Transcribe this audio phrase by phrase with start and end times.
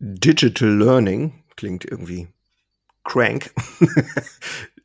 [0.00, 2.28] Digital Learning klingt irgendwie
[3.04, 3.52] crank.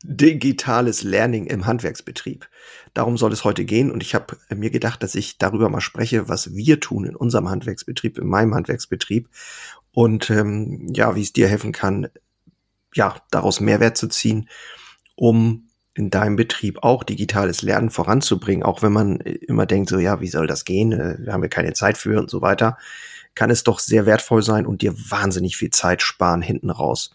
[0.02, 2.48] Digitales Learning im Handwerksbetrieb.
[2.92, 6.28] Darum soll es heute gehen und ich habe mir gedacht, dass ich darüber mal spreche,
[6.28, 9.28] was wir tun in unserem Handwerksbetrieb, in meinem Handwerksbetrieb
[9.92, 12.08] und ähm, ja, wie es dir helfen kann,
[12.94, 14.48] ja, daraus Mehrwert zu ziehen,
[15.16, 20.20] um in deinem Betrieb auch digitales Lernen voranzubringen, auch wenn man immer denkt, so ja,
[20.20, 20.92] wie soll das gehen?
[20.92, 22.76] Äh, wir haben ja keine Zeit für und so weiter
[23.34, 27.10] kann es doch sehr wertvoll sein und dir wahnsinnig viel Zeit sparen hinten raus.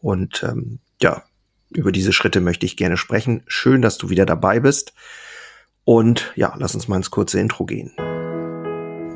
[0.00, 1.22] Und ähm, ja,
[1.70, 3.42] über diese Schritte möchte ich gerne sprechen.
[3.46, 4.92] Schön, dass du wieder dabei bist.
[5.84, 7.92] Und ja, lass uns mal ins kurze Intro gehen.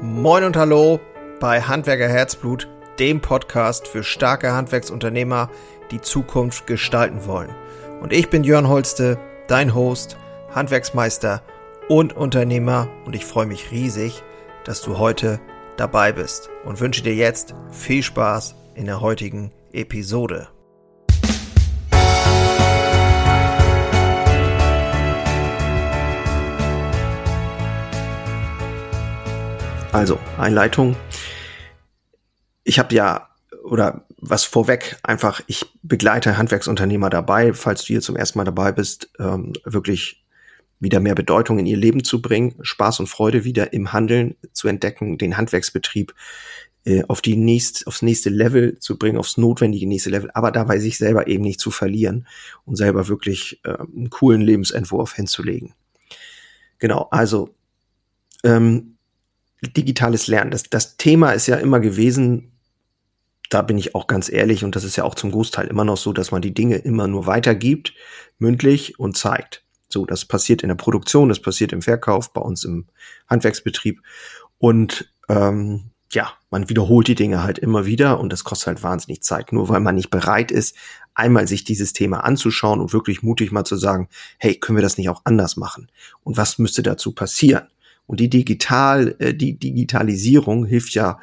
[0.02, 1.00] Moin und hallo
[1.40, 5.50] bei Handwerker Herzblut, dem Podcast für starke Handwerksunternehmer,
[5.90, 7.54] die Zukunft gestalten wollen.
[8.00, 10.16] Und ich bin Jörn Holste, dein Host,
[10.54, 11.42] Handwerksmeister
[11.88, 14.22] und Unternehmer und ich freue mich riesig,
[14.64, 15.40] dass du heute
[15.76, 20.48] dabei bist und wünsche dir jetzt viel Spaß in der heutigen Episode.
[29.92, 30.94] Also, Einleitung.
[32.64, 33.30] Ich habe ja,
[33.64, 38.72] oder was vorweg, einfach, ich begleite Handwerksunternehmer dabei, falls du hier zum ersten Mal dabei
[38.72, 40.25] bist, ähm, wirklich
[40.78, 44.68] wieder mehr Bedeutung in ihr Leben zu bringen, Spaß und Freude wieder im Handeln zu
[44.68, 46.14] entdecken, den Handwerksbetrieb
[46.84, 50.78] äh, auf die nächst, aufs nächste Level zu bringen, aufs notwendige nächste Level, aber dabei
[50.78, 52.26] sich selber eben nicht zu verlieren
[52.64, 55.74] und selber wirklich äh, einen coolen Lebensentwurf hinzulegen.
[56.78, 57.54] Genau, also
[58.44, 58.96] ähm,
[59.62, 60.50] digitales Lernen.
[60.50, 62.52] Das, das Thema ist ja immer gewesen,
[63.50, 65.96] da bin ich auch ganz ehrlich, und das ist ja auch zum Großteil immer noch
[65.96, 67.94] so, dass man die Dinge immer nur weitergibt,
[68.38, 69.65] mündlich und zeigt.
[69.96, 72.84] So, das passiert in der Produktion, das passiert im Verkauf, bei uns im
[73.30, 74.02] Handwerksbetrieb.
[74.58, 79.22] Und ähm, ja, man wiederholt die Dinge halt immer wieder und das kostet halt wahnsinnig
[79.22, 80.76] Zeit, nur weil man nicht bereit ist,
[81.14, 84.98] einmal sich dieses Thema anzuschauen und wirklich mutig mal zu sagen, hey, können wir das
[84.98, 85.90] nicht auch anders machen?
[86.22, 87.68] Und was müsste dazu passieren?
[88.06, 91.20] Und die digital, äh, die Digitalisierung hilft ja,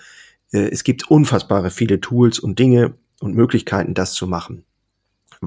[0.52, 4.66] äh, es gibt unfassbare viele Tools und Dinge und Möglichkeiten, das zu machen.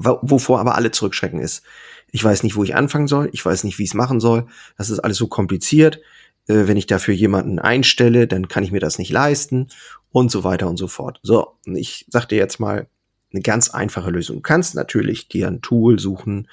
[0.05, 1.63] Wovor aber alle zurückschrecken ist,
[2.11, 3.29] ich weiß nicht, wo ich anfangen soll.
[3.33, 4.47] Ich weiß nicht, wie ich es machen soll.
[4.77, 5.99] Das ist alles so kompliziert.
[6.47, 9.67] Äh, wenn ich dafür jemanden einstelle, dann kann ich mir das nicht leisten
[10.11, 11.19] und so weiter und so fort.
[11.23, 12.87] So, ich sag dir jetzt mal
[13.33, 14.37] eine ganz einfache Lösung.
[14.37, 16.47] Du kannst natürlich dir ein Tool suchen,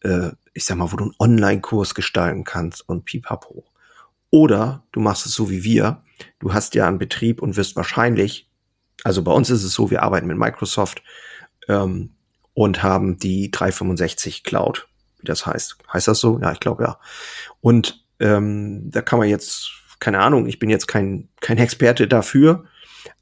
[0.00, 3.64] äh, ich sag mal, wo du einen Online-Kurs gestalten kannst und pipapo.
[4.30, 6.02] Oder du machst es so wie wir.
[6.38, 8.48] Du hast ja einen Betrieb und wirst wahrscheinlich,
[9.04, 11.02] also bei uns ist es so, wir arbeiten mit Microsoft,
[11.68, 12.15] ähm,
[12.56, 15.76] und haben die 365 Cloud, wie das heißt.
[15.92, 16.40] Heißt das so?
[16.40, 16.98] Ja, ich glaube ja.
[17.60, 22.64] Und ähm, da kann man jetzt, keine Ahnung, ich bin jetzt kein, kein Experte dafür,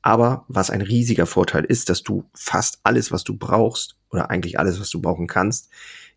[0.03, 4.61] aber was ein riesiger Vorteil ist, dass du fast alles, was du brauchst, oder eigentlich
[4.61, 5.69] alles, was du brauchen kannst,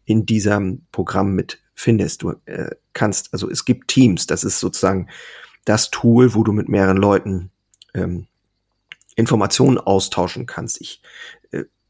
[0.06, 2.22] in diesem Programm mit findest.
[2.22, 5.10] Du äh, kannst, also es gibt Teams, das ist sozusagen
[5.66, 7.50] das Tool, wo du mit mehreren Leuten
[7.96, 8.28] ähm,
[9.16, 10.80] Informationen austauschen kannst.
[10.82, 11.02] Ich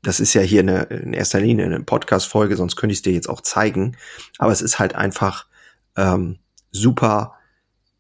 [0.08, 3.12] das ist ja hier eine, in erster Linie eine Podcast-Folge, sonst könnte ich es dir
[3.12, 3.98] jetzt auch zeigen.
[4.38, 5.48] Aber es ist halt einfach
[5.98, 6.38] ähm,
[6.72, 7.34] super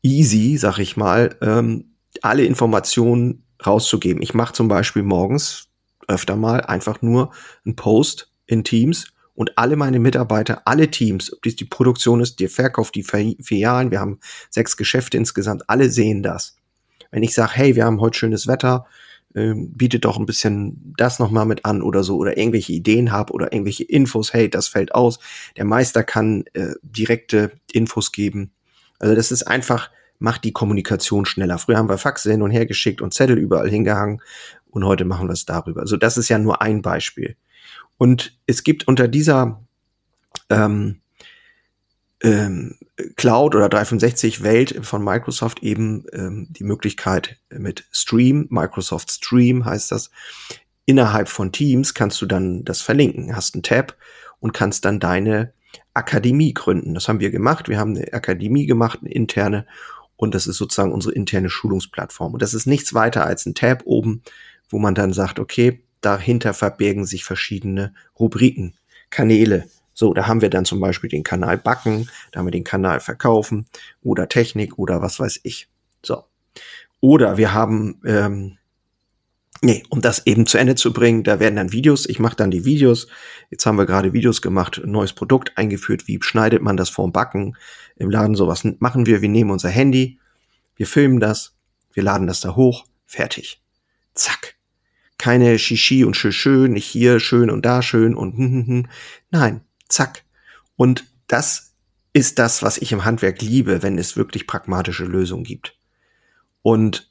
[0.01, 4.22] easy, sag ich mal, ähm, alle Informationen rauszugeben.
[4.22, 5.68] Ich mache zum Beispiel morgens
[6.07, 7.34] öfter mal einfach nur
[7.66, 12.39] einen Post in Teams und alle meine Mitarbeiter, alle Teams, ob dies die Produktion ist,
[12.39, 16.56] der Verkauf, die Filialen, wir haben sechs Geschäfte insgesamt, alle sehen das.
[17.12, 18.85] Wenn ich sage, hey, wir haben heute schönes Wetter,
[19.37, 23.33] ähm, bietet doch ein bisschen das nochmal mit an oder so oder irgendwelche Ideen habe
[23.33, 25.19] oder irgendwelche Infos, hey, das fällt aus.
[25.57, 28.51] Der Meister kann äh, direkte Infos geben.
[28.97, 31.59] Also das ist einfach, macht die Kommunikation schneller.
[31.59, 34.23] Früher haben wir Faxe hin und her geschickt und Zettel überall hingehangen
[34.71, 35.81] und heute machen wir es darüber.
[35.81, 37.35] Also das ist ja nur ein Beispiel.
[37.97, 39.63] Und es gibt unter dieser
[40.49, 41.01] ähm,
[42.23, 42.75] ähm,
[43.16, 49.91] Cloud oder 365 Welt von Microsoft eben ähm, die Möglichkeit mit Stream, Microsoft Stream heißt
[49.91, 50.09] das,
[50.86, 53.95] innerhalb von Teams kannst du dann das verlinken, hast einen Tab
[54.39, 55.53] und kannst dann deine
[55.94, 56.94] Akademie gründen.
[56.94, 57.69] Das haben wir gemacht.
[57.69, 59.65] Wir haben eine Akademie gemacht, eine interne,
[60.18, 62.33] und das ist sozusagen unsere interne Schulungsplattform.
[62.33, 64.24] Und das ist nichts weiter als ein Tab oben,
[64.68, 68.74] wo man dann sagt, okay, dahinter verbergen sich verschiedene Rubriken,
[69.09, 72.63] Kanäle, so, da haben wir dann zum Beispiel den Kanal Backen, da haben wir den
[72.63, 73.65] Kanal Verkaufen
[74.03, 75.69] oder Technik oder was weiß ich.
[76.05, 76.23] So.
[76.99, 78.59] Oder wir haben, ähm,
[79.63, 82.51] nee, um das eben zu Ende zu bringen, da werden dann Videos, ich mache dann
[82.51, 83.07] die Videos.
[83.49, 87.57] Jetzt haben wir gerade Videos gemacht, neues Produkt eingeführt, wie schneidet man das vorm Backen
[87.95, 89.23] im Laden, sowas machen wir.
[89.23, 90.19] Wir nehmen unser Handy,
[90.75, 91.55] wir filmen das,
[91.91, 93.63] wir laden das da hoch, fertig.
[94.13, 94.57] Zack
[95.17, 98.85] keine Shishi und schön, schön, nicht hier schön und da schön und hm, hm, hm.
[99.31, 100.24] nein, zack.
[100.75, 101.74] Und das
[102.13, 105.78] ist das, was ich im Handwerk liebe, wenn es wirklich pragmatische Lösungen gibt.
[106.62, 107.10] Und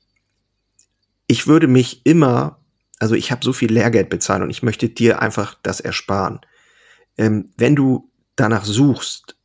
[1.26, 2.60] ich würde mich immer,
[2.98, 6.40] also ich habe so viel Lehrgeld bezahlt und ich möchte dir einfach das ersparen.
[7.16, 9.36] Ähm, wenn du danach suchst,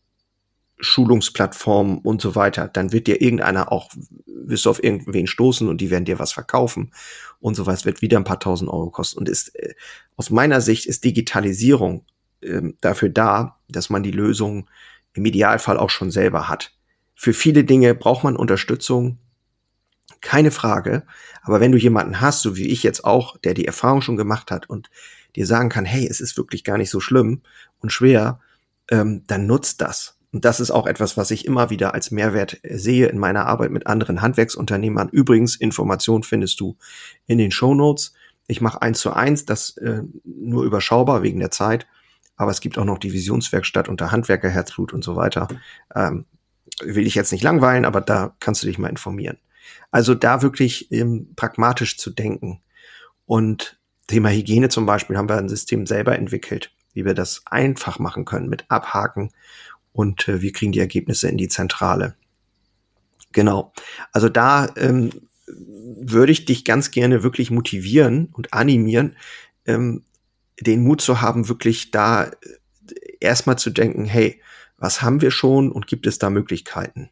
[0.79, 3.91] Schulungsplattformen und so weiter, dann wird dir irgendeiner auch,
[4.25, 6.91] wirst du auf irgendwen stoßen und die werden dir was verkaufen
[7.39, 7.69] und so.
[7.69, 9.19] Es wird wieder ein paar tausend Euro kosten.
[9.19, 9.75] Und ist, äh,
[10.15, 12.05] aus meiner Sicht ist Digitalisierung
[12.41, 14.69] äh, dafür da, dass man die Lösung
[15.13, 16.73] im Idealfall auch schon selber hat.
[17.15, 19.17] Für viele Dinge braucht man Unterstützung,
[20.21, 21.03] keine Frage.
[21.41, 24.51] Aber wenn du jemanden hast, so wie ich jetzt auch, der die Erfahrung schon gemacht
[24.51, 24.89] hat und
[25.35, 27.41] dir sagen kann, hey, es ist wirklich gar nicht so schlimm
[27.79, 28.39] und schwer,
[28.89, 30.17] ähm, dann nutzt das.
[30.31, 33.71] Und das ist auch etwas, was ich immer wieder als Mehrwert sehe in meiner Arbeit
[33.71, 35.09] mit anderen Handwerksunternehmern.
[35.09, 36.77] Übrigens, Informationen findest du
[37.27, 38.13] in den Show Notes.
[38.47, 41.85] Ich mache eins zu eins, das äh, nur überschaubar wegen der Zeit
[42.41, 45.47] aber es gibt auch noch die Visionswerkstatt unter Handwerker Herzblut und so weiter.
[45.95, 46.25] Ähm,
[46.81, 49.37] will ich jetzt nicht langweilen, aber da kannst du dich mal informieren.
[49.91, 52.61] Also da wirklich ähm, pragmatisch zu denken.
[53.27, 57.99] Und Thema Hygiene zum Beispiel haben wir ein System selber entwickelt, wie wir das einfach
[57.99, 59.31] machen können mit Abhaken
[59.93, 62.15] und äh, wir kriegen die Ergebnisse in die Zentrale.
[63.33, 63.71] Genau.
[64.11, 65.11] Also da ähm,
[65.45, 69.15] würde ich dich ganz gerne wirklich motivieren und animieren,
[69.67, 70.03] ähm,
[70.61, 72.31] den Mut zu haben, wirklich da äh,
[73.19, 74.41] erstmal zu denken, hey,
[74.77, 77.09] was haben wir schon und gibt es da Möglichkeiten?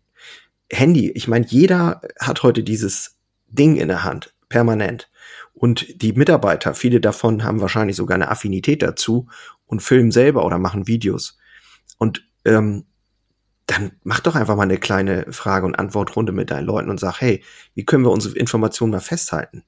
[0.72, 5.10] Handy, ich meine, jeder hat heute dieses Ding in der Hand, permanent.
[5.54, 9.28] Und die Mitarbeiter, viele davon haben wahrscheinlich sogar eine Affinität dazu
[9.66, 11.38] und filmen selber oder machen Videos.
[11.98, 12.86] Und ähm,
[13.66, 17.22] dann mach doch einfach mal eine kleine Frage- und Antwortrunde mit deinen Leuten und sag,
[17.22, 17.44] hey,
[17.76, 19.64] wie können wir unsere Informationen mal festhalten?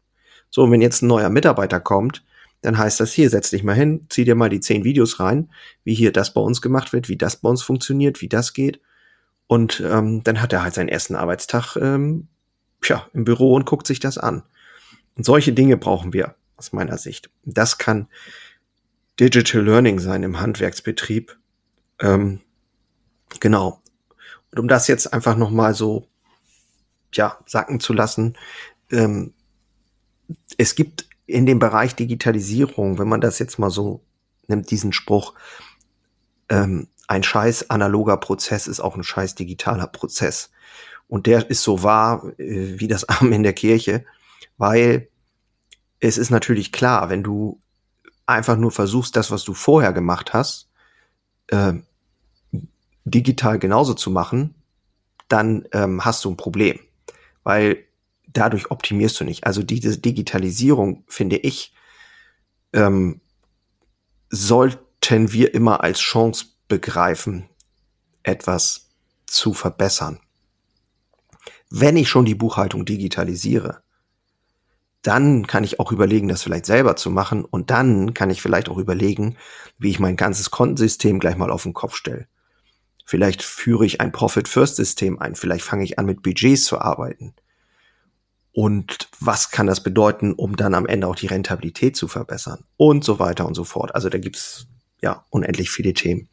[0.50, 2.24] So, und wenn jetzt ein neuer Mitarbeiter kommt,
[2.62, 5.50] dann heißt das hier, setz dich mal hin, zieh dir mal die zehn Videos rein,
[5.84, 8.80] wie hier das bei uns gemacht wird, wie das bei uns funktioniert, wie das geht.
[9.48, 12.28] Und ähm, dann hat er halt seinen ersten Arbeitstag ähm,
[12.82, 14.44] tja, im Büro und guckt sich das an.
[15.16, 17.30] Und solche Dinge brauchen wir aus meiner Sicht.
[17.44, 18.08] Das kann
[19.20, 21.38] Digital Learning sein im Handwerksbetrieb.
[22.00, 22.40] Ähm,
[23.40, 23.82] genau.
[24.52, 26.08] Und um das jetzt einfach noch mal so
[27.14, 28.38] ja sacken zu lassen,
[28.92, 29.34] ähm,
[30.58, 34.02] es gibt in dem Bereich Digitalisierung, wenn man das jetzt mal so
[34.48, 35.34] nimmt, diesen Spruch,
[36.50, 40.52] ähm, ein scheiß analoger Prozess ist auch ein scheiß digitaler Prozess.
[41.08, 44.06] Und der ist so wahr äh, wie das Arm in der Kirche,
[44.58, 45.10] weil
[46.00, 47.62] es ist natürlich klar, wenn du
[48.26, 50.70] einfach nur versuchst, das, was du vorher gemacht hast,
[51.48, 51.74] äh,
[53.04, 54.56] digital genauso zu machen,
[55.28, 56.80] dann ähm, hast du ein Problem.
[57.44, 57.86] Weil
[58.34, 59.46] dadurch optimierst du nicht.
[59.46, 61.74] Also diese Digitalisierung, finde ich,
[62.74, 63.22] ähm,
[64.30, 67.50] sollten wir immer als Chance begreifen,
[68.24, 68.90] etwas
[69.26, 70.20] zu verbessern.
[71.70, 73.82] Wenn ich schon die Buchhaltung digitalisiere,
[75.02, 78.70] dann kann ich auch überlegen, das vielleicht selber zu machen und dann kann ich vielleicht
[78.70, 79.38] auch überlegen,
[79.80, 82.28] wie ich mein ganzes Kontensystem gleich mal auf den Kopf stelle.
[83.06, 87.34] Vielleicht führe ich ein Profit-First-System ein, vielleicht fange ich an mit Budgets zu arbeiten
[88.54, 93.04] und was kann das bedeuten, um dann am Ende auch die Rentabilität zu verbessern und
[93.04, 93.96] so weiter und so fort.
[93.96, 94.68] Also da gibt's
[95.02, 96.30] ja unendlich viele Themen.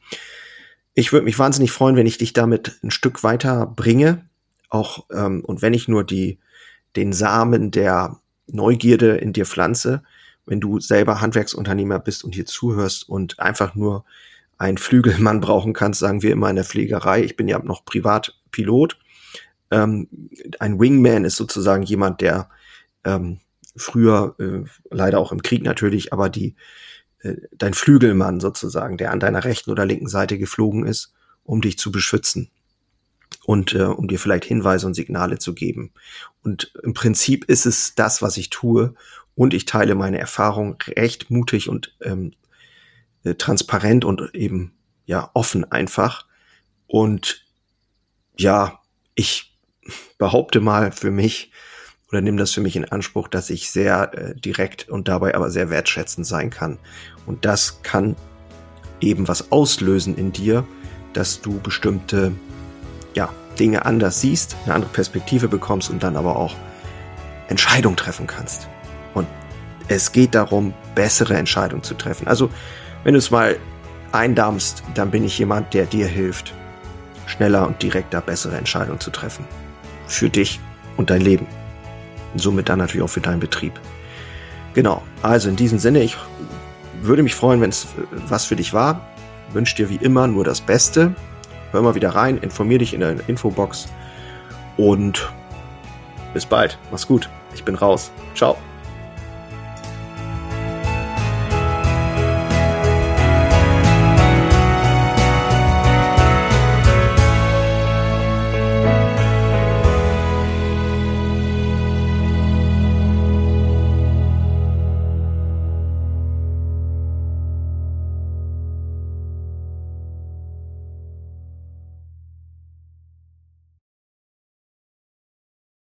[0.95, 4.29] Ich würde mich wahnsinnig freuen, wenn ich dich damit ein Stück weiter bringe,
[4.69, 6.39] auch ähm, und wenn ich nur die
[6.97, 10.03] den Samen der Neugierde in dir pflanze,
[10.47, 14.05] wenn du selber Handwerksunternehmer bist und hier zuhörst und einfach nur
[14.57, 17.23] einen Flügelmann brauchen kannst, sagen wir immer in der Pflegerei.
[17.23, 18.99] Ich bin ja noch Privatpilot
[19.71, 20.09] ähm,
[20.59, 22.49] ein Wingman ist sozusagen jemand, der
[23.05, 23.41] ähm,
[23.77, 26.57] früher, äh, leider auch im Krieg natürlich, aber die
[27.21, 31.13] äh, dein Flügelmann sozusagen, der an deiner rechten oder linken Seite geflogen ist,
[31.45, 32.51] um dich zu beschützen
[33.45, 35.93] und äh, um dir vielleicht Hinweise und Signale zu geben.
[36.43, 38.95] Und im Prinzip ist es das, was ich tue
[39.35, 42.33] und ich teile meine Erfahrung recht mutig und ähm,
[43.25, 44.73] äh, transparent und eben
[45.07, 46.27] ja offen einfach.
[46.87, 47.47] Und
[48.37, 48.81] ja,
[49.15, 49.58] ich
[50.18, 51.50] behaupte mal für mich
[52.11, 55.50] oder nimm das für mich in Anspruch, dass ich sehr äh, direkt und dabei aber
[55.50, 56.78] sehr wertschätzend sein kann.
[57.26, 58.16] Und das kann
[59.00, 60.66] eben was auslösen in dir,
[61.12, 62.33] dass du bestimmte
[63.14, 63.28] ja,
[63.59, 66.54] Dinge anders siehst, eine andere Perspektive bekommst und dann aber auch
[67.49, 68.68] Entscheidungen treffen kannst.
[69.14, 69.26] Und
[69.88, 72.26] es geht darum, bessere Entscheidungen zu treffen.
[72.26, 72.50] Also,
[73.04, 73.57] wenn du es mal
[74.12, 76.54] eindammst, dann bin ich jemand, der dir hilft,
[77.26, 79.45] schneller und direkter bessere Entscheidungen zu treffen
[80.09, 80.59] für dich
[80.97, 81.47] und dein Leben.
[82.33, 83.79] Und somit dann natürlich auch für deinen Betrieb.
[84.75, 85.03] Genau.
[85.23, 86.17] Also in diesem Sinne, ich
[87.00, 87.87] würde mich freuen, wenn es
[88.29, 89.00] was für dich war.
[89.53, 91.15] Wünsche dir wie immer nur das Beste.
[91.71, 93.88] Hör mal wieder rein, informier dich in der Infobox
[94.77, 95.31] und
[96.35, 96.79] bis bald.
[96.91, 97.29] Mach's gut.
[97.55, 98.11] Ich bin raus.
[98.35, 98.57] Ciao.